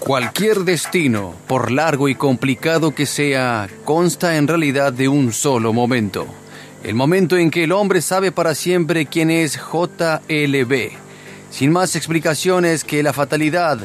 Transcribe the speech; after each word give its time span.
Cualquier 0.00 0.60
destino, 0.60 1.34
por 1.46 1.70
largo 1.70 2.08
y 2.08 2.14
complicado 2.14 2.94
que 2.94 3.04
sea, 3.04 3.68
consta 3.84 4.38
en 4.38 4.48
realidad 4.48 4.94
de 4.94 5.08
un 5.08 5.30
solo 5.30 5.74
momento. 5.74 6.26
El 6.82 6.94
momento 6.94 7.36
en 7.36 7.50
que 7.50 7.64
el 7.64 7.72
hombre 7.72 8.00
sabe 8.00 8.32
para 8.32 8.54
siempre 8.54 9.04
quién 9.04 9.30
es 9.30 9.56
JLB. 9.56 10.92
Sin 11.50 11.70
más 11.70 11.94
explicaciones 11.96 12.82
que 12.82 13.02
la 13.02 13.12
fatalidad, 13.12 13.78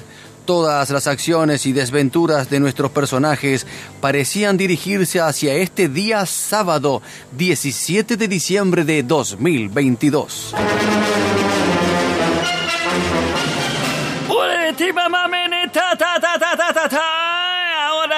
todas 0.46 0.90
las 0.90 1.06
acciones 1.06 1.66
y 1.66 1.74
desventuras 1.74 2.50
de 2.50 2.62
nuestros 2.62 2.92
personajes 2.92 3.68
parecían 4.00 4.56
dirigirse 4.56 5.20
hacia 5.20 5.54
este 5.56 5.90
día 5.90 6.26
sábado 6.26 7.02
17 7.38 8.16
de 8.16 8.28
diciembre 8.30 8.86
de 8.86 9.04
2022. 9.04 10.56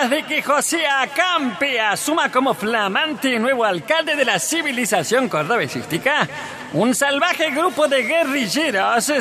De 0.05 0.23
que 0.23 0.43
José 0.43 0.85
Acampe 0.87 1.81
asuma 1.81 2.31
como 2.31 2.53
flamante 2.53 3.39
nuevo 3.39 3.65
alcalde 3.65 4.15
de 4.15 4.25
la 4.25 4.37
civilización 4.37 5.27
cordobesística, 5.27 6.29
un 6.77 6.93
salvaje 6.93 7.49
grupo 7.49 7.87
de 7.87 8.03
guerrilleros 8.03 9.11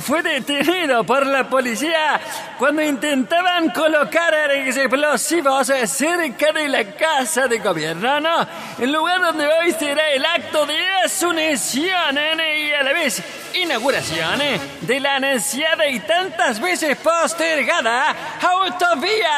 fue 0.00 0.22
detenido 0.22 1.04
por 1.04 1.26
la 1.26 1.48
policía 1.48 2.20
cuando 2.58 2.82
intentaban 2.82 3.70
colocar 3.70 4.34
explosivos 4.50 5.72
cerca 5.86 6.52
de 6.52 6.68
la 6.68 6.84
casa 6.94 7.48
de 7.48 7.60
gobierno, 7.60 8.20
¿no? 8.20 8.46
el 8.78 8.92
lugar 8.92 9.22
donde 9.22 9.46
hoy 9.46 9.72
será 9.72 10.10
el 10.10 10.24
acto 10.24 10.66
de 10.66 10.78
asunción 11.04 12.18
y 12.58 12.72
a 12.72 12.82
la 12.82 12.92
vez 12.92 13.22
inauguración 13.54 14.40
de 14.82 15.00
la 15.00 15.16
ansiada 15.16 15.88
y 15.88 15.98
tantas 16.00 16.60
veces 16.60 16.94
postergada 16.98 18.14
autovía. 18.42 19.30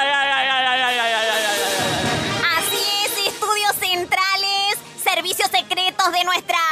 Así 2.58 2.82
es, 3.05 3.28
estudios 3.28 3.77
centrales, 3.77 4.77
servicios 5.05 5.48
secretos 5.50 6.12
de 6.12 6.25
nuestra 6.25 6.63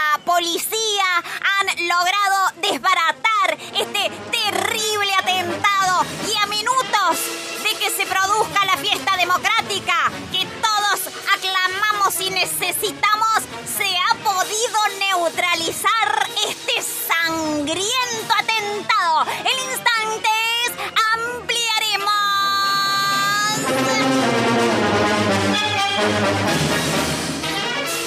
policía 0.42 1.22
han 1.56 1.66
logrado 1.86 2.50
desbaratar 2.56 3.56
este 3.78 4.10
terrible 4.32 5.14
atentado 5.14 6.04
y 6.26 6.36
a 6.36 6.46
minutos 6.46 7.20
de 7.62 7.70
que 7.78 7.88
se 7.90 8.04
produzca 8.06 8.64
la 8.64 8.76
fiesta 8.76 9.16
democrática 9.16 10.10
que 10.32 10.44
todos 10.60 11.14
aclamamos 11.32 12.20
y 12.20 12.30
necesitamos, 12.30 13.38
se 13.76 13.86
ha 13.86 14.14
podido 14.16 14.78
neutralizar 14.98 16.28
este 16.48 16.82
sangriento 16.82 18.34
atentado. 18.36 19.24
El 19.44 19.58
instante 19.70 20.28
es 20.66 20.72
ampliaremos. 21.14 22.12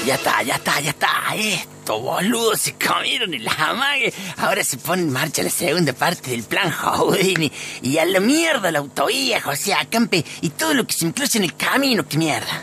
Ya 0.05 0.15
está, 0.15 0.43
ya 0.43 0.55
está, 0.55 0.79
ya 0.81 0.89
está. 0.89 1.33
Esto, 1.33 1.74
boludo, 1.93 2.55
se 2.55 2.73
comieron 2.73 3.33
el 3.33 3.47
amague. 3.47 4.13
Ahora 4.37 4.63
se 4.63 4.77
pone 4.77 5.03
en 5.03 5.11
marcha 5.11 5.43
la 5.43 5.49
segunda 5.49 5.93
parte 5.93 6.31
del 6.31 6.43
plan 6.43 6.71
Houdini. 6.71 7.51
Y 7.81 7.97
a 7.97 8.05
la 8.05 8.19
mierda 8.19 8.71
la 8.71 8.79
autovía, 8.79 9.41
José 9.41 9.73
Acampe, 9.73 10.25
y 10.41 10.49
todo 10.49 10.73
lo 10.73 10.85
que 10.85 10.93
se 10.93 11.05
incluye 11.05 11.37
en 11.37 11.43
el 11.43 11.55
camino, 11.55 12.07
que 12.07 12.17
mierda. 12.17 12.61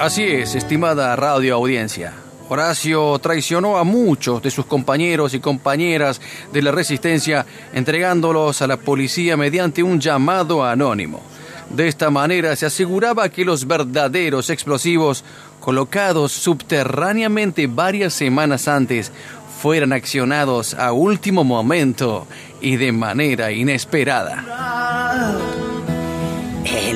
Así 0.00 0.22
es, 0.22 0.54
estimada 0.54 1.16
radio 1.16 1.56
audiencia. 1.56 2.14
Horacio 2.50 3.18
traicionó 3.18 3.76
a 3.76 3.84
muchos 3.84 4.42
de 4.42 4.50
sus 4.50 4.64
compañeros 4.64 5.34
y 5.34 5.40
compañeras 5.40 6.20
de 6.52 6.62
la 6.62 6.70
resistencia 6.70 7.44
entregándolos 7.74 8.62
a 8.62 8.66
la 8.66 8.78
policía 8.78 9.36
mediante 9.36 9.82
un 9.82 10.00
llamado 10.00 10.64
anónimo. 10.64 11.20
De 11.68 11.86
esta 11.86 12.08
manera 12.08 12.56
se 12.56 12.64
aseguraba 12.64 13.28
que 13.28 13.44
los 13.44 13.66
verdaderos 13.66 14.48
explosivos 14.48 15.24
colocados 15.68 16.32
subterráneamente 16.32 17.66
varias 17.66 18.14
semanas 18.14 18.68
antes 18.68 19.12
fueran 19.60 19.92
accionados 19.92 20.72
a 20.72 20.92
último 20.92 21.44
momento 21.44 22.26
y 22.62 22.76
de 22.76 22.90
manera 22.90 23.52
inesperada. 23.52 24.46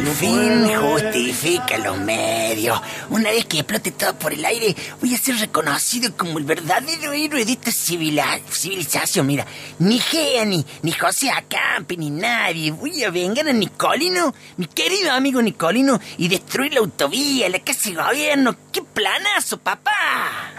El 0.02 0.08
fin 0.08 0.68
justifica 0.80 1.78
los 1.78 1.96
medios. 1.96 2.80
Una 3.08 3.30
vez 3.30 3.44
que 3.44 3.58
explote 3.58 3.92
todo 3.92 4.18
por 4.18 4.32
el 4.32 4.44
aire, 4.44 4.74
voy 5.00 5.14
a 5.14 5.18
ser 5.18 5.36
reconocido 5.36 6.16
como 6.16 6.38
el 6.38 6.44
verdadero 6.44 7.12
héroe 7.12 7.44
de 7.44 7.52
esta 7.52 7.70
civilización. 7.70 9.28
Mira, 9.28 9.46
ni 9.78 10.00
Gea, 10.00 10.44
ni, 10.44 10.66
ni 10.82 10.90
José 10.90 11.30
Acampe, 11.30 11.96
ni 11.96 12.10
nadie. 12.10 12.72
Voy 12.72 13.04
a 13.04 13.10
vengar 13.10 13.48
a 13.48 13.52
Nicolino, 13.52 14.34
mi 14.56 14.66
querido 14.66 15.12
amigo 15.12 15.40
Nicolino, 15.40 16.00
y 16.18 16.26
destruir 16.26 16.74
la 16.74 16.80
autovía, 16.80 17.48
la 17.48 17.60
casa 17.60 17.90
de 17.90 17.94
gobierno. 17.94 18.56
¡Qué 18.72 18.82
planazo, 18.82 19.58
papá! 19.58 20.51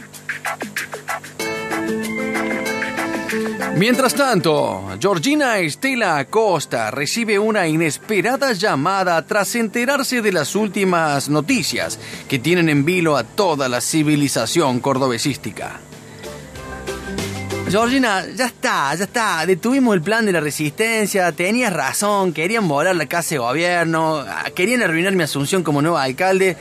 Mientras 3.78 4.14
tanto, 4.14 4.88
Georgina 5.00 5.58
Estela 5.58 6.18
Acosta 6.18 6.92
recibe 6.92 7.40
una 7.40 7.68
inesperada 7.68 8.54
llamada 8.54 9.22
tras 9.26 9.56
enterarse 9.56 10.22
de 10.22 10.32
las 10.32 10.56
últimas 10.56 11.30
noticias 11.30 12.00
que 12.28 12.40
tienen 12.40 12.70
en 12.70 12.86
vilo 12.86 13.18
a 13.18 13.24
toda 13.24 13.68
la 13.68 13.82
civilización 13.82 14.80
cordobesística. 14.80 15.80
Georgina, 17.70 18.24
ya 18.36 18.46
está, 18.46 18.94
ya 18.94 19.06
está. 19.06 19.46
Detuvimos 19.48 19.96
el 19.96 20.02
plan 20.04 20.26
de 20.26 20.32
la 20.32 20.40
resistencia. 20.40 21.32
Tenías 21.32 21.74
razón. 21.74 22.32
Querían 22.32 22.68
volar 22.68 22.96
la 22.96 23.08
casa 23.08 23.30
de 23.32 23.40
gobierno. 23.40 24.18
ah, 24.20 24.44
Querían 24.54 24.84
arruinar 24.84 25.14
mi 25.14 25.24
asunción 25.24 25.64
como 25.64 25.82
nuevo 25.82 25.98
alcalde. 25.98 26.56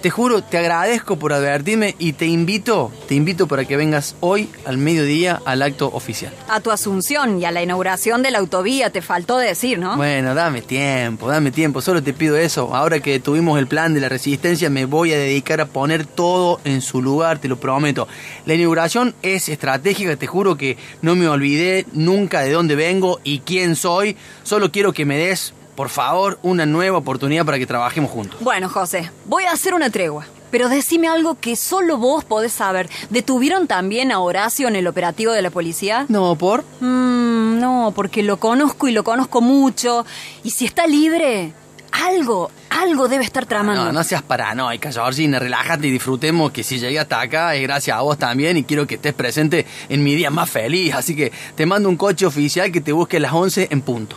Te 0.00 0.08
juro, 0.08 0.42
te 0.42 0.56
agradezco 0.56 1.18
por 1.18 1.34
advertirme 1.34 1.94
y 1.98 2.14
te 2.14 2.24
invito, 2.24 2.90
te 3.06 3.14
invito 3.14 3.46
para 3.46 3.66
que 3.66 3.76
vengas 3.76 4.16
hoy 4.20 4.48
al 4.64 4.78
mediodía 4.78 5.42
al 5.44 5.60
acto 5.60 5.90
oficial. 5.92 6.32
A 6.48 6.60
tu 6.60 6.70
asunción 6.70 7.38
y 7.38 7.44
a 7.44 7.50
la 7.50 7.62
inauguración 7.62 8.22
de 8.22 8.30
la 8.30 8.38
autovía 8.38 8.88
te 8.88 9.02
faltó 9.02 9.36
decir, 9.36 9.78
¿no? 9.78 9.98
Bueno, 9.98 10.34
dame 10.34 10.62
tiempo, 10.62 11.28
dame 11.28 11.50
tiempo, 11.50 11.82
solo 11.82 12.02
te 12.02 12.14
pido 12.14 12.38
eso. 12.38 12.74
Ahora 12.74 13.00
que 13.00 13.20
tuvimos 13.20 13.58
el 13.58 13.66
plan 13.66 13.92
de 13.92 14.00
la 14.00 14.08
resistencia, 14.08 14.70
me 14.70 14.86
voy 14.86 15.12
a 15.12 15.18
dedicar 15.18 15.60
a 15.60 15.66
poner 15.66 16.06
todo 16.06 16.62
en 16.64 16.80
su 16.80 17.02
lugar, 17.02 17.38
te 17.38 17.48
lo 17.48 17.60
prometo. 17.60 18.08
La 18.46 18.54
inauguración 18.54 19.14
es 19.20 19.50
estratégica, 19.50 20.16
te 20.16 20.26
juro 20.26 20.56
que 20.56 20.78
no 21.02 21.14
me 21.14 21.28
olvidé 21.28 21.84
nunca 21.92 22.40
de 22.40 22.52
dónde 22.52 22.74
vengo 22.74 23.20
y 23.22 23.40
quién 23.40 23.76
soy. 23.76 24.16
Solo 24.44 24.72
quiero 24.72 24.94
que 24.94 25.04
me 25.04 25.18
des, 25.18 25.52
por 25.80 25.88
favor, 25.88 26.38
una 26.42 26.66
nueva 26.66 26.98
oportunidad 26.98 27.46
para 27.46 27.58
que 27.58 27.64
trabajemos 27.64 28.10
juntos. 28.10 28.38
Bueno, 28.40 28.68
José, 28.68 29.10
voy 29.24 29.44
a 29.44 29.52
hacer 29.52 29.72
una 29.72 29.88
tregua. 29.88 30.26
Pero 30.50 30.68
decime 30.68 31.08
algo 31.08 31.36
que 31.40 31.56
solo 31.56 31.96
vos 31.96 32.22
podés 32.22 32.52
saber. 32.52 32.90
¿Detuvieron 33.08 33.66
también 33.66 34.12
a 34.12 34.20
Horacio 34.20 34.68
en 34.68 34.76
el 34.76 34.86
operativo 34.86 35.32
de 35.32 35.40
la 35.40 35.48
policía? 35.48 36.04
No, 36.10 36.36
por. 36.36 36.64
Mm, 36.80 37.60
no, 37.60 37.94
porque 37.96 38.22
lo 38.22 38.36
conozco 38.36 38.88
y 38.88 38.92
lo 38.92 39.04
conozco 39.04 39.40
mucho. 39.40 40.04
Y 40.44 40.50
si 40.50 40.66
está 40.66 40.86
libre, 40.86 41.54
algo, 41.92 42.50
algo 42.68 43.08
debe 43.08 43.24
estar 43.24 43.46
tramando. 43.46 43.86
No, 43.86 43.90
no 43.90 44.04
seas 44.04 44.20
paranoica, 44.20 44.92
Georgina, 44.92 45.38
relájate 45.38 45.86
y 45.86 45.90
disfrutemos 45.92 46.52
que 46.52 46.62
si 46.62 46.78
llegué 46.78 46.98
hasta 46.98 47.22
acá 47.22 47.54
es 47.54 47.62
gracias 47.62 47.96
a 47.96 48.02
vos 48.02 48.18
también 48.18 48.58
y 48.58 48.64
quiero 48.64 48.86
que 48.86 48.96
estés 48.96 49.14
presente 49.14 49.64
en 49.88 50.04
mi 50.04 50.14
día 50.14 50.28
más 50.28 50.50
feliz. 50.50 50.92
Así 50.92 51.16
que 51.16 51.32
te 51.54 51.64
mando 51.64 51.88
un 51.88 51.96
coche 51.96 52.26
oficial 52.26 52.70
que 52.70 52.82
te 52.82 52.92
busque 52.92 53.16
a 53.16 53.20
las 53.20 53.32
11 53.32 53.68
en 53.70 53.80
punto. 53.80 54.16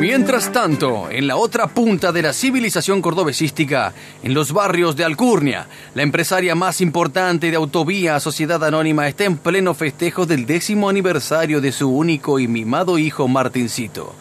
Mientras 0.00 0.50
tanto, 0.50 1.10
en 1.10 1.26
la 1.26 1.36
otra 1.36 1.66
punta 1.66 2.10
de 2.10 2.22
la 2.22 2.32
civilización 2.32 3.02
cordobesística, 3.02 3.92
en 4.22 4.32
los 4.32 4.50
barrios 4.50 4.96
de 4.96 5.04
Alcurnia, 5.04 5.68
la 5.94 6.02
empresaria 6.02 6.54
más 6.54 6.80
importante 6.80 7.50
de 7.50 7.56
Autovía 7.58 8.18
Sociedad 8.18 8.64
Anónima 8.64 9.06
está 9.08 9.24
en 9.24 9.36
pleno 9.36 9.74
festejo 9.74 10.24
del 10.24 10.46
décimo 10.46 10.88
aniversario 10.88 11.60
de 11.60 11.70
su 11.70 11.90
único 11.90 12.38
y 12.38 12.48
mimado 12.48 12.96
hijo 12.96 13.28
Martincito, 13.28 14.14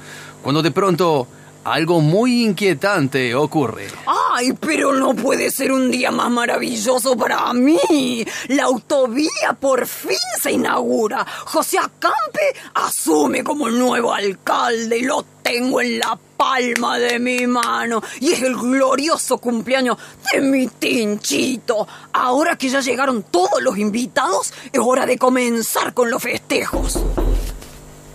cuando 0.43 0.61
de 0.61 0.71
pronto 0.71 1.29
algo 1.63 2.01
muy 2.01 2.43
inquietante 2.43 3.33
ocurre. 3.35 3.87
Ay, 4.05 4.53
pero 4.59 4.93
no 4.93 5.13
puede 5.13 5.49
ser 5.49 5.71
un 5.71 5.91
día 5.91 6.11
más 6.11 6.29
maravilloso 6.29 7.15
para 7.15 7.53
mí. 7.53 8.25
La 8.49 8.63
autovía 8.63 9.53
por 9.59 9.85
fin 9.85 10.17
se 10.41 10.51
inaugura. 10.51 11.25
José 11.45 11.77
Acampe 11.77 12.55
asume 12.73 13.43
como 13.43 13.67
el 13.67 13.77
nuevo 13.77 14.13
alcalde 14.13 14.97
y 14.97 15.03
lo 15.03 15.23
tengo 15.49 15.81
en 15.81 15.97
la 15.97 16.17
palma 16.37 16.99
de 16.99 17.17
mi 17.17 17.47
mano. 17.47 18.01
Y 18.19 18.33
es 18.33 18.41
el 18.43 18.55
glorioso 18.55 19.39
cumpleaños 19.39 19.97
de 20.31 20.41
mi 20.41 20.67
tinchito. 20.67 21.87
Ahora 22.13 22.55
que 22.55 22.69
ya 22.69 22.81
llegaron 22.81 23.23
todos 23.23 23.61
los 23.61 23.77
invitados, 23.77 24.53
es 24.71 24.79
hora 24.79 25.05
de 25.07 25.17
comenzar 25.17 25.93
con 25.93 26.11
los 26.11 26.21
festejos. 26.21 26.99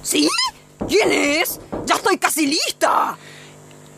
¿Sí? 0.03 0.29
¿Quién 0.89 1.11
es? 1.11 1.61
Ya 1.87 1.97
estoy 1.97 2.19
casi 2.19 2.47
lista. 2.47 3.17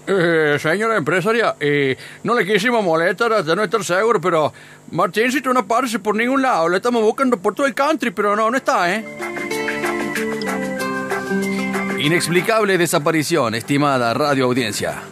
Eh, 0.06 0.56
señora 0.60 0.96
empresaria, 0.96 1.56
eh, 1.58 1.96
no 2.22 2.34
le 2.34 2.46
quisimos 2.46 2.82
molestar 2.82 3.32
hasta 3.32 3.56
no 3.56 3.64
estar 3.64 3.84
seguro, 3.84 4.20
pero 4.20 4.52
Martíncito 4.92 5.52
no 5.52 5.60
aparece 5.60 5.98
por 5.98 6.14
ningún 6.14 6.40
lado. 6.40 6.68
Le 6.68 6.76
estamos 6.76 7.02
buscando 7.02 7.36
por 7.36 7.54
todo 7.54 7.66
el 7.66 7.74
country, 7.74 8.12
pero 8.12 8.34
no, 8.36 8.50
no 8.50 8.56
está, 8.56 8.94
¿eh? 8.94 9.55
Inexplicable 12.06 12.78
desaparición, 12.78 13.56
estimada 13.56 14.14
radio 14.14 14.44
audiencia. 14.44 15.02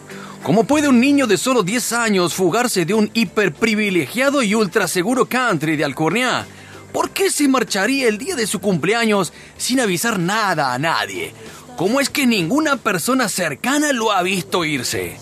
¿Cómo 0.43 0.63
puede 0.63 0.87
un 0.87 1.01
niño 1.01 1.27
de 1.27 1.37
solo 1.37 1.61
10 1.61 1.91
años 1.91 2.33
fugarse 2.33 2.85
de 2.85 2.93
un 2.93 3.11
hiperprivilegiado 3.13 4.41
y 4.41 4.55
ultra 4.55 4.87
seguro 4.87 5.25
country 5.25 5.75
de 5.75 5.83
Alcornia? 5.83 6.47
¿Por 6.93 7.09
qué 7.09 7.29
se 7.29 7.49
marcharía 7.49 8.07
el 8.07 8.17
día 8.17 8.37
de 8.37 8.47
su 8.47 8.61
cumpleaños 8.61 9.33
sin 9.57 9.81
avisar 9.81 10.17
nada 10.17 10.73
a 10.73 10.79
nadie? 10.79 11.33
¿Cómo 11.75 11.99
es 11.99 12.09
que 12.09 12.25
ninguna 12.25 12.77
persona 12.77 13.27
cercana 13.27 13.91
lo 13.91 14.13
ha 14.13 14.23
visto 14.23 14.63
irse? 14.63 15.17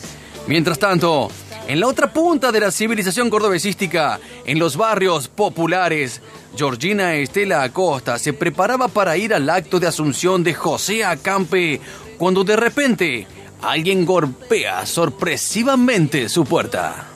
Mientras 0.45 0.77
tanto, 0.77 1.31
en 1.67 1.79
la 1.79 1.87
otra 1.87 2.13
punta 2.13 2.51
de 2.51 2.59
la 2.59 2.69
civilización 2.69 3.31
cordobesística, 3.31 4.19
en 4.45 4.59
los 4.59 4.77
barrios 4.77 5.27
populares, 5.27 6.21
Georgina 6.55 7.15
Estela 7.15 7.63
Acosta 7.63 8.19
se 8.19 8.31
preparaba 8.31 8.87
para 8.87 9.17
ir 9.17 9.33
al 9.33 9.49
acto 9.49 9.79
de 9.79 9.87
asunción 9.87 10.43
de 10.43 10.53
José 10.53 11.03
Acampe 11.03 11.81
cuando 12.17 12.43
de 12.43 12.55
repente 12.55 13.27
alguien 13.61 14.05
golpea 14.05 14.85
sorpresivamente 14.85 16.29
su 16.29 16.45
puerta. 16.45 17.07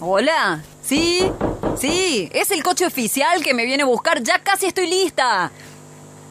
Hola, 0.00 0.62
sí, 0.82 1.30
sí, 1.78 2.28
es 2.32 2.50
el 2.50 2.62
coche 2.62 2.84
oficial 2.84 3.42
que 3.42 3.54
me 3.54 3.64
viene 3.64 3.84
a 3.84 3.86
buscar, 3.86 4.22
ya 4.22 4.42
casi 4.42 4.66
estoy 4.66 4.88
lista. 4.88 5.50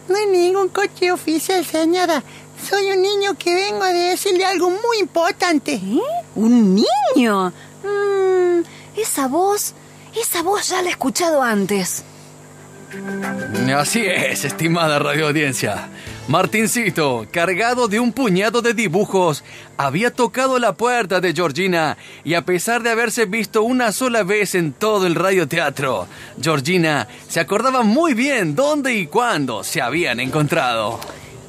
No 0.08 0.16
hay 0.16 0.28
ningún 0.28 0.70
coche 0.70 1.12
oficial, 1.12 1.66
señora. 1.66 2.24
Soy 2.70 2.92
un 2.92 3.02
niño 3.02 3.36
que 3.38 3.54
vengo 3.54 3.84
a 3.84 3.92
decirle 3.92 4.46
algo 4.46 4.70
muy 4.70 5.00
importante. 5.00 5.74
¿Eh? 5.74 6.00
¿Un 6.36 6.76
niño? 6.76 7.52
Mm, 7.84 8.64
esa 8.96 9.28
voz, 9.28 9.74
esa 10.22 10.42
voz 10.42 10.70
ya 10.70 10.82
la 10.82 10.90
he 10.90 10.92
escuchado 10.92 11.42
antes. 11.42 12.04
Así 13.76 14.06
es, 14.06 14.46
estimada 14.46 15.00
radioaudiencia. 15.00 15.90
Martincito, 16.28 17.28
cargado 17.30 17.88
de 17.88 18.00
un 18.00 18.12
puñado 18.12 18.62
de 18.62 18.74
dibujos, 18.74 19.44
había 19.78 20.12
tocado 20.12 20.58
la 20.60 20.74
puerta 20.74 21.20
de 21.20 21.34
Georgina 21.34 21.98
y 22.24 22.34
a 22.34 22.44
pesar 22.44 22.82
de 22.82 22.90
haberse 22.90 23.26
visto 23.26 23.64
una 23.64 23.92
sola 23.92 24.24
vez 24.24 24.56
en 24.56 24.74
todo 24.74 25.06
el 25.06 25.16
radioteatro, 25.16 26.08
Georgina 26.42 27.08
se 27.28 27.40
acordaba 27.40 27.84
muy 27.84 28.14
bien 28.14 28.56
dónde 28.56 28.96
y 28.96 29.08
cuándo 29.08 29.64
se 29.64 29.82
habían 29.82 30.20
encontrado. 30.20 31.00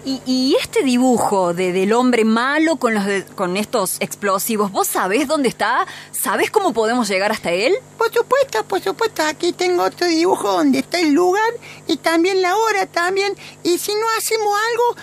Y, 0.06 0.23
y 0.25 0.55
este 0.55 0.85
dibujo 0.85 1.53
de, 1.53 1.73
del 1.73 1.93
hombre 1.93 2.25
malo 2.25 2.76
con, 2.76 2.94
los 2.94 3.05
de- 3.05 3.25
con 3.25 3.56
estos 3.56 3.97
explosivos, 3.99 4.70
¿vos 4.70 4.87
sabés 4.87 5.26
dónde 5.26 5.49
está? 5.49 5.85
¿Sabés 6.12 6.49
cómo 6.53 6.73
podemos 6.73 7.08
llegar 7.08 7.32
hasta 7.32 7.50
él? 7.50 7.75
Por 7.99 8.12
supuesto, 8.14 8.64
por 8.64 8.81
supuesto. 8.81 9.23
Aquí 9.25 9.53
tengo 9.53 9.82
otro 9.82 10.06
dibujo 10.06 10.53
donde 10.53 10.79
está 10.79 11.00
el 11.00 11.11
lugar 11.12 11.50
y 11.88 11.97
también 11.97 12.41
la 12.41 12.56
hora 12.56 12.87
también. 12.87 13.35
Y 13.64 13.79
si 13.79 13.93
no 13.94 14.06
hacemos 14.17 14.47
algo, 14.70 14.97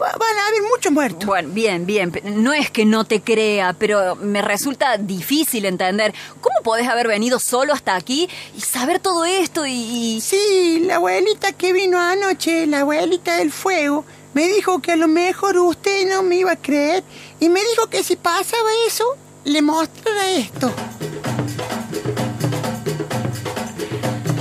va- 0.00 0.12
van 0.18 0.38
a 0.38 0.46
haber 0.48 0.62
muchos 0.74 0.90
muertos. 0.90 1.26
Bueno, 1.26 1.50
bien, 1.52 1.84
bien. 1.84 2.10
No 2.24 2.54
es 2.54 2.70
que 2.70 2.86
no 2.86 3.04
te 3.04 3.20
crea, 3.20 3.74
pero 3.78 4.16
me 4.16 4.40
resulta 4.40 4.96
difícil 4.96 5.66
entender. 5.66 6.14
¿Cómo 6.40 6.56
podés 6.62 6.88
haber 6.88 7.08
venido 7.08 7.38
solo 7.40 7.74
hasta 7.74 7.94
aquí 7.94 8.26
y 8.56 8.62
saber 8.62 9.00
todo 9.00 9.26
esto 9.26 9.66
y- 9.66 10.18
Sí, 10.22 10.80
la 10.86 10.94
abuelita 10.96 11.52
que 11.52 11.74
vino 11.74 12.00
anoche, 12.00 12.66
la 12.66 12.80
abuelita 12.80 13.36
del 13.36 13.52
fuego, 13.52 14.06
me 14.36 14.48
dijo 14.48 14.82
que 14.82 14.92
a 14.92 14.96
lo 14.96 15.08
mejor 15.08 15.56
usted 15.56 16.06
no 16.06 16.22
me 16.22 16.36
iba 16.36 16.52
a 16.52 16.56
creer 16.56 17.02
y 17.40 17.48
me 17.48 17.58
dijo 17.70 17.88
que 17.88 18.02
si 18.02 18.16
pasaba 18.16 18.68
eso, 18.86 19.16
le 19.44 19.62
mostrara 19.62 20.30
esto. 20.32 20.70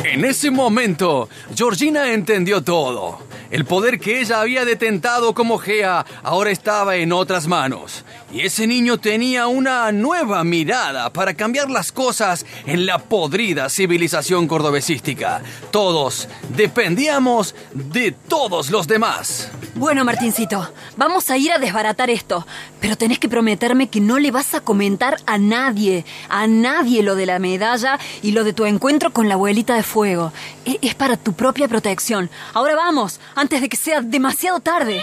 En 0.03 0.25
ese 0.25 0.51
momento, 0.51 1.29
Georgina 1.55 2.11
entendió 2.11 2.61
todo. 2.61 3.19
El 3.49 3.63
poder 3.63 3.97
que 3.97 4.19
ella 4.19 4.41
había 4.41 4.65
detentado 4.65 5.33
como 5.33 5.59
Gea 5.59 6.05
ahora 6.23 6.51
estaba 6.51 6.97
en 6.97 7.13
otras 7.13 7.47
manos. 7.47 8.03
Y 8.33 8.41
ese 8.41 8.67
niño 8.67 8.97
tenía 8.97 9.47
una 9.47 9.89
nueva 9.93 10.43
mirada 10.43 11.13
para 11.13 11.35
cambiar 11.35 11.69
las 11.69 11.93
cosas 11.93 12.45
en 12.65 12.85
la 12.85 12.97
podrida 12.97 13.69
civilización 13.69 14.49
cordobesística. 14.49 15.41
Todos 15.71 16.27
dependíamos 16.49 17.55
de 17.73 18.11
todos 18.11 18.71
los 18.71 18.87
demás. 18.87 19.51
Bueno, 19.75 20.05
Martincito, 20.05 20.71
vamos 20.95 21.29
a 21.29 21.37
ir 21.37 21.51
a 21.51 21.57
desbaratar 21.59 22.09
esto. 22.09 22.47
Pero 22.79 22.95
tenés 22.97 23.19
que 23.19 23.27
prometerme 23.27 23.89
que 23.89 23.99
no 23.99 24.19
le 24.19 24.31
vas 24.31 24.53
a 24.53 24.61
comentar 24.61 25.17
a 25.25 25.37
nadie, 25.37 26.05
a 26.29 26.47
nadie 26.47 27.03
lo 27.03 27.15
de 27.15 27.25
la 27.25 27.39
medalla 27.39 27.99
y 28.21 28.31
lo 28.31 28.45
de 28.45 28.53
tu 28.53 28.65
encuentro 28.65 29.11
con 29.11 29.27
la 29.27 29.33
abuelita 29.33 29.75
de 29.75 29.83
fuego. 29.83 30.31
E- 30.65 30.79
Es 30.81 30.95
para 30.95 31.17
tu 31.17 31.33
propia 31.33 31.67
protección. 31.67 32.29
Ahora 32.53 32.75
vamos, 32.75 33.19
antes 33.35 33.59
de 33.59 33.67
que 33.67 33.75
sea 33.77 34.01
demasiado 34.01 34.61
tarde. 34.61 35.01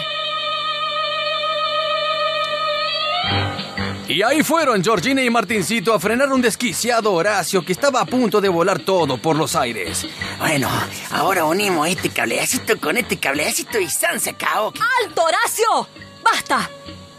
Y 4.07 4.21
ahí 4.21 4.43
fueron 4.43 4.83
Georgina 4.83 5.23
y 5.23 5.29
Martincito 5.29 5.93
a 5.93 5.99
frenar 5.99 6.31
un 6.33 6.41
desquiciado 6.41 7.13
Horacio 7.13 7.63
que 7.63 7.71
estaba 7.71 8.01
a 8.01 8.05
punto 8.05 8.41
de 8.41 8.49
volar 8.49 8.79
todo 8.79 9.17
por 9.17 9.35
los 9.37 9.55
aires. 9.55 10.05
Bueno, 10.39 10.69
ahora 11.11 11.45
unimos 11.45 11.87
este 11.87 12.09
cablecito 12.09 12.77
con 12.79 12.97
este 12.97 13.17
cablecito 13.17 13.79
y 13.79 13.89
San 13.89 14.19
se 14.19 14.31
acabó. 14.31 14.73
¡Alto, 15.03 15.23
Horacio! 15.23 15.87
¡Basta! 16.23 16.69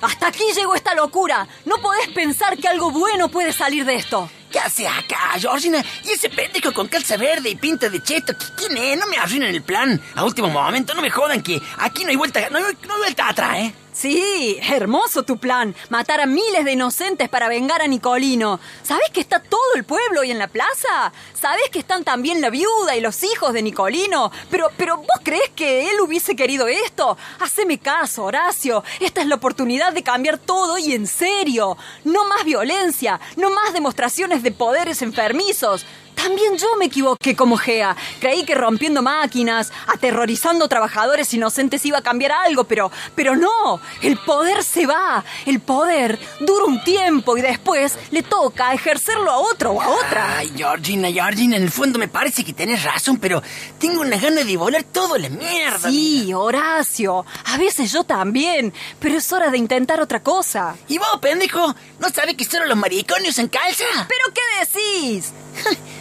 Hasta 0.02 0.26
aquí 0.26 0.44
llegó 0.54 0.74
esta 0.74 0.94
locura. 0.94 1.48
No 1.64 1.78
podés 1.78 2.08
pensar 2.08 2.58
que 2.58 2.68
algo 2.68 2.90
bueno 2.90 3.28
puede 3.30 3.54
salir 3.54 3.86
de 3.86 3.94
esto. 3.94 4.28
¿Qué 4.52 4.58
hace 4.60 4.86
acá, 4.86 5.32
Georgina? 5.38 5.82
¿Y 6.04 6.10
ese 6.10 6.28
pendejo 6.28 6.72
con 6.72 6.86
calza 6.88 7.16
verde 7.16 7.48
y 7.48 7.56
pinta 7.56 7.88
de 7.88 8.02
cheto? 8.02 8.34
¿Qui- 8.34 8.52
¿Quién 8.56 8.76
es? 8.76 8.98
No 8.98 9.06
me 9.06 9.16
arruinen 9.16 9.54
el 9.54 9.62
plan. 9.62 10.00
A 10.14 10.22
último 10.24 10.48
momento, 10.48 10.92
no 10.94 11.00
me 11.00 11.10
jodan 11.10 11.42
que 11.42 11.60
aquí 11.78 12.04
no 12.04 12.10
hay 12.10 12.16
vuelta, 12.16 12.48
no 12.50 12.58
hay, 12.58 12.64
no 12.86 12.94
hay 12.94 13.00
vuelta 13.00 13.28
atrás, 13.30 13.56
¿eh? 13.56 13.74
Sí, 13.94 14.58
hermoso 14.60 15.22
tu 15.22 15.38
plan. 15.38 15.72
Matar 15.88 16.20
a 16.20 16.26
miles 16.26 16.64
de 16.64 16.72
inocentes 16.72 17.28
para 17.28 17.48
vengar 17.48 17.80
a 17.80 17.86
Nicolino. 17.86 18.58
¿Sabés 18.82 19.08
que 19.12 19.20
está 19.20 19.38
todo 19.38 19.74
el 19.76 19.84
pueblo 19.84 20.22
hoy 20.22 20.32
en 20.32 20.38
la 20.40 20.48
plaza? 20.48 21.12
¿Sabés 21.32 21.70
que 21.70 21.78
están 21.78 22.02
también 22.02 22.40
la 22.40 22.50
viuda 22.50 22.96
y 22.96 23.00
los 23.00 23.22
hijos 23.22 23.52
de 23.52 23.62
Nicolino? 23.62 24.32
Pero, 24.50 24.68
pero 24.76 24.96
¿vos 24.96 25.20
creés 25.22 25.48
que 25.54 25.90
él 25.90 26.00
hubiese 26.00 26.34
querido 26.34 26.66
esto? 26.66 27.16
Haceme 27.38 27.78
caso, 27.78 28.24
Horacio. 28.24 28.82
Esta 28.98 29.20
es 29.20 29.28
la 29.28 29.36
oportunidad 29.36 29.92
de 29.92 30.02
cambiar 30.02 30.38
todo 30.38 30.76
y 30.76 30.92
en 30.92 31.06
serio. 31.06 31.78
No 32.02 32.24
más 32.24 32.44
violencia, 32.44 33.20
no 33.36 33.50
más 33.50 33.72
demostraciones 33.74 34.42
de 34.42 34.50
poderes 34.50 35.02
enfermizos. 35.02 35.86
También 36.24 36.56
yo 36.56 36.74
me 36.78 36.86
equivoqué 36.86 37.36
como 37.36 37.58
Gea. 37.58 37.94
Creí 38.18 38.44
que 38.44 38.54
rompiendo 38.54 39.02
máquinas, 39.02 39.70
aterrorizando 39.86 40.66
trabajadores 40.68 41.34
inocentes 41.34 41.84
iba 41.84 41.98
a 41.98 42.02
cambiar 42.02 42.32
algo, 42.32 42.64
pero, 42.64 42.90
pero 43.14 43.36
no. 43.36 43.78
El 44.00 44.16
poder 44.16 44.64
se 44.64 44.86
va. 44.86 45.22
El 45.44 45.60
poder 45.60 46.18
dura 46.40 46.64
un 46.64 46.82
tiempo 46.82 47.36
y 47.36 47.42
después 47.42 47.98
le 48.10 48.22
toca 48.22 48.72
ejercerlo 48.72 49.30
a 49.30 49.36
otro 49.36 49.72
o 49.72 49.82
a 49.82 49.88
otra. 49.90 50.38
Ay, 50.38 50.50
Georgina, 50.56 51.12
Georgina, 51.12 51.58
en 51.58 51.64
el 51.64 51.70
fondo 51.70 51.98
me 51.98 52.08
parece 52.08 52.42
que 52.42 52.54
tenés 52.54 52.82
razón, 52.82 53.18
pero 53.18 53.42
tengo 53.78 54.00
una 54.00 54.16
gana 54.16 54.44
de 54.44 54.56
volar 54.56 54.84
todo 54.84 55.16
a 55.16 55.18
la 55.18 55.28
mierda. 55.28 55.90
Sí, 55.90 56.32
Horacio. 56.32 57.26
A 57.52 57.58
veces 57.58 57.92
yo 57.92 58.04
también. 58.04 58.72
Pero 58.98 59.18
es 59.18 59.30
hora 59.30 59.50
de 59.50 59.58
intentar 59.58 60.00
otra 60.00 60.22
cosa. 60.22 60.74
¿Y 60.88 60.96
vos, 60.96 61.18
pendejo? 61.20 61.74
¿No 61.98 62.08
sabes 62.08 62.34
que 62.34 62.46
solo 62.46 62.64
los 62.64 62.78
mariconios 62.78 63.38
en 63.38 63.48
calza? 63.48 63.84
¿Pero 64.08 64.32
qué 64.32 64.80
decís? 64.80 65.32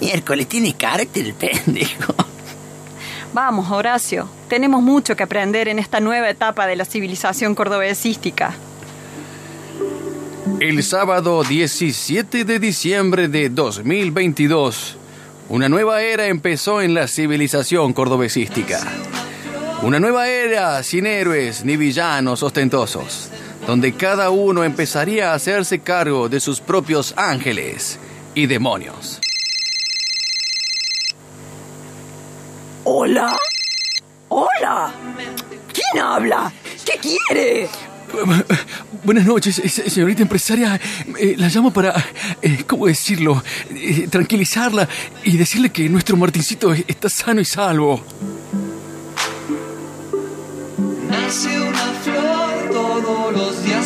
Miércoles 0.00 0.48
tiene 0.48 0.74
carácter 0.74 1.26
el 1.26 1.34
pendejo. 1.34 2.14
Vamos, 3.32 3.70
Horacio. 3.70 4.28
Tenemos 4.48 4.82
mucho 4.82 5.14
que 5.14 5.22
aprender 5.22 5.68
en 5.68 5.78
esta 5.78 6.00
nueva 6.00 6.30
etapa 6.30 6.66
de 6.66 6.76
la 6.76 6.84
civilización 6.84 7.54
cordobesística. 7.54 8.54
El 10.60 10.82
sábado 10.82 11.44
17 11.44 12.44
de 12.44 12.58
diciembre 12.58 13.28
de 13.28 13.50
2022, 13.50 14.96
una 15.50 15.68
nueva 15.68 16.02
era 16.02 16.26
empezó 16.26 16.80
en 16.80 16.94
la 16.94 17.06
civilización 17.06 17.92
cordobesística. 17.92 18.80
Una 19.82 20.00
nueva 20.00 20.28
era 20.28 20.82
sin 20.82 21.06
héroes 21.06 21.64
ni 21.64 21.76
villanos 21.76 22.42
ostentosos. 22.42 23.30
donde 23.66 23.92
cada 23.92 24.30
uno 24.30 24.64
empezaría 24.64 25.30
a 25.30 25.34
hacerse 25.34 25.80
cargo 25.80 26.30
de 26.30 26.40
sus 26.40 26.58
propios 26.58 27.12
ángeles 27.18 27.98
y 28.38 28.46
demonios. 28.46 29.20
Hola. 32.84 33.36
Hola. 34.28 34.92
¿Quién 35.72 36.02
habla? 36.04 36.52
¿Qué 36.84 36.98
quiere? 37.00 37.68
Buenas 39.04 39.26
noches, 39.26 39.58
eh, 39.58 39.68
se- 39.68 39.90
señorita 39.90 40.22
empresaria. 40.22 40.80
Eh, 41.18 41.34
la 41.36 41.48
llamo 41.48 41.72
para, 41.72 41.92
eh, 42.40 42.62
¿cómo 42.66 42.86
decirlo? 42.86 43.42
Eh, 43.70 44.06
tranquilizarla 44.08 44.88
y 45.24 45.36
decirle 45.36 45.70
que 45.70 45.88
nuestro 45.88 46.16
Martincito 46.16 46.72
está 46.72 47.08
sano 47.08 47.40
y 47.40 47.44
salvo. 47.44 48.04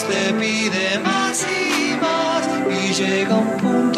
te 0.00 0.32
pide 0.40 0.98
más 1.00 1.44
y 1.44 1.94
más 2.00 2.48
y 2.70 2.94
llega 2.94 3.36
un 3.36 3.50
punto 3.58 3.91